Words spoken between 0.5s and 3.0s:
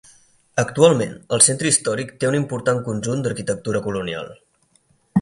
Actualment el centre històric té un important